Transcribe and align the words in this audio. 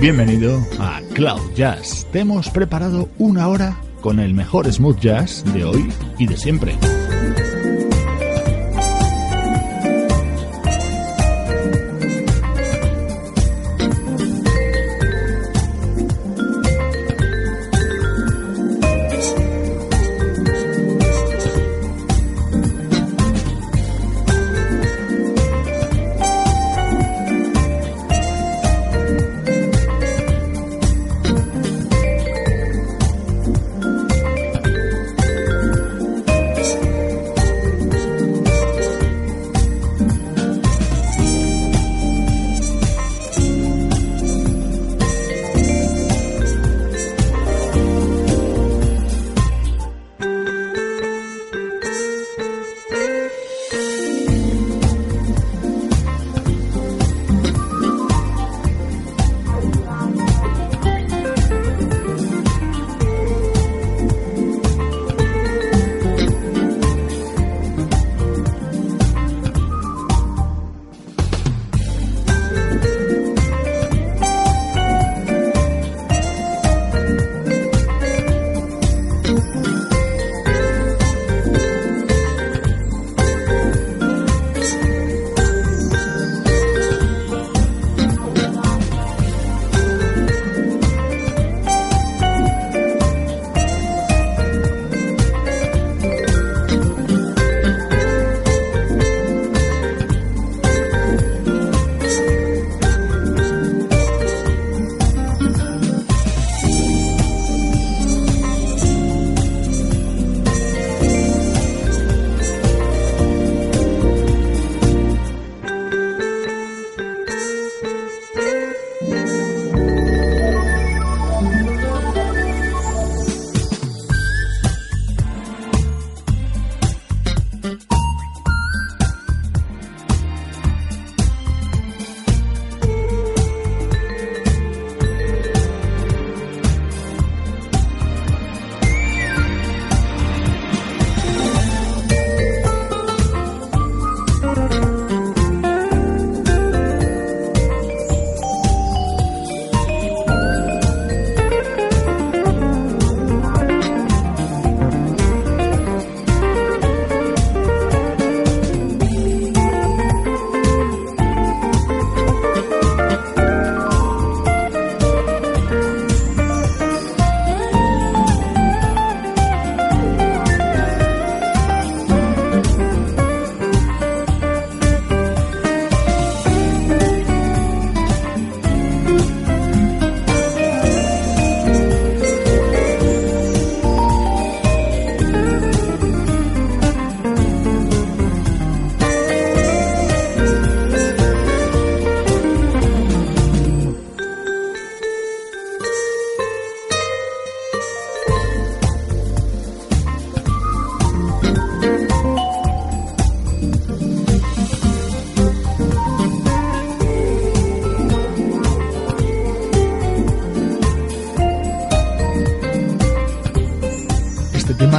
Bienvenido 0.00 0.66
a 0.78 1.02
Cloud 1.12 1.52
Jazz. 1.54 2.06
Te 2.10 2.20
hemos 2.20 2.48
preparado 2.48 3.10
una 3.18 3.48
hora 3.48 3.76
con 4.00 4.18
el 4.18 4.32
mejor 4.32 4.72
smooth 4.72 4.98
jazz 4.98 5.44
de 5.52 5.64
hoy 5.64 5.92
y 6.18 6.26
de 6.26 6.38
siempre. 6.38 6.74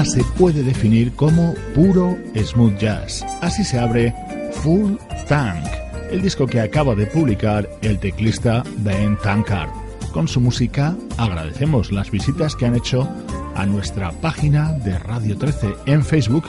Se 0.06 0.24
puede 0.38 0.64
definir 0.64 1.12
como 1.14 1.54
puro 1.76 2.18
smooth 2.36 2.78
jazz. 2.78 3.26
Así 3.42 3.64
se 3.64 3.80
abre 3.80 4.14
Full 4.52 4.96
Tank, 5.28 5.66
el 6.12 6.22
disco 6.22 6.46
que 6.46 6.60
acaba 6.60 6.96
de 6.96 7.06
publicar 7.06 7.70
el 7.82 8.00
teclista 8.00 8.64
Ben 8.78 9.18
Tankard. 9.24 9.70
Con 10.12 10.28
su 10.28 10.40
música 10.40 10.96
agradecemos 11.18 11.92
las 11.92 12.12
visitas 12.12 12.56
que 12.56 12.66
han 12.66 12.76
hecho 12.76 13.08
a 13.56 13.66
nuestra 13.66 14.12
página 14.12 14.74
de 14.74 14.98
Radio 14.98 15.38
13 15.38 15.76
en 15.86 16.04
Facebook, 16.04 16.46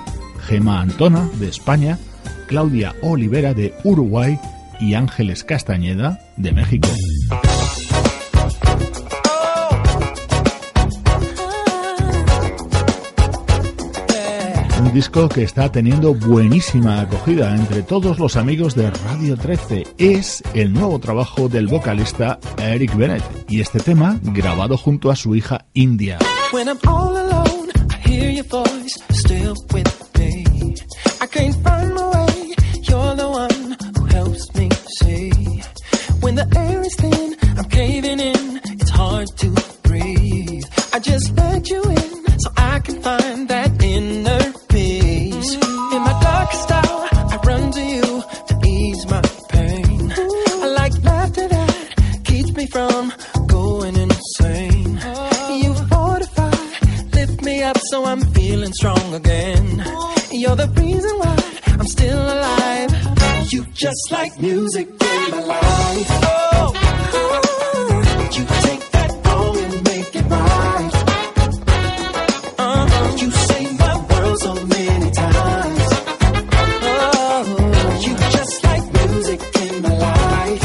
Gema 0.46 0.80
Antona 0.80 1.28
de 1.38 1.48
España, 1.48 1.98
Claudia 2.48 2.94
Olivera 3.02 3.54
de 3.54 3.74
Uruguay 3.84 4.38
y 4.80 4.94
Ángeles 4.94 5.44
Castañeda 5.44 6.20
de 6.36 6.52
México. 6.52 6.88
Disco 14.92 15.26
que 15.26 15.42
está 15.42 15.72
teniendo 15.72 16.14
buenísima 16.14 17.00
acogida 17.00 17.54
entre 17.56 17.82
todos 17.82 18.18
los 18.18 18.36
amigos 18.36 18.74
de 18.74 18.90
Radio 18.90 19.38
13. 19.38 19.84
Es 19.96 20.42
el 20.52 20.74
nuevo 20.74 20.98
trabajo 20.98 21.48
del 21.48 21.66
vocalista 21.66 22.38
Eric 22.58 22.94
Bennett 22.94 23.22
y 23.48 23.62
este 23.62 23.80
tema 23.80 24.20
grabado 24.22 24.76
junto 24.76 25.10
a 25.10 25.16
su 25.16 25.34
hija 25.34 25.64
India. 25.72 26.18
You're 60.52 60.66
the 60.66 60.80
reason 60.82 61.18
why 61.18 61.36
I'm 61.80 61.86
still 61.86 62.18
alive. 62.20 62.90
You 63.50 63.64
just 63.72 64.10
like 64.10 64.38
music 64.38 64.86
in 64.86 65.30
my 65.30 65.40
life. 65.40 66.08
Oh, 66.10 66.72
oh. 67.14 68.28
you 68.36 68.44
take 68.68 68.90
that 68.90 69.10
wrong 69.24 69.56
and 69.56 69.82
make 69.82 70.14
it 70.14 70.26
right. 70.28 70.92
Uh, 72.58 73.16
you 73.16 73.30
save 73.30 73.78
my 73.78 73.96
world 74.10 74.38
so 74.40 74.54
many 74.66 75.10
times. 75.10 75.88
Oh, 76.84 77.98
you 78.04 78.14
just 78.36 78.64
like 78.64 78.84
music 78.92 79.40
in 79.62 79.82
my 79.82 79.96
life. 79.96 80.64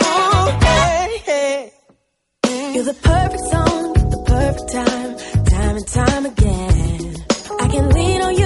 Oh, 0.00 0.58
hey, 0.62 1.22
hey. 1.26 1.72
You're 2.74 2.84
the 2.84 2.94
perfect 3.02 3.44
song, 3.52 3.92
the 3.92 4.22
perfect 4.24 4.72
time, 4.72 5.44
time 5.44 5.76
and 5.76 5.88
time 5.88 6.24
again. 6.24 7.16
I 7.58 7.68
can 7.68 7.88
lean 7.90 8.22
on 8.22 8.36
you. 8.36 8.45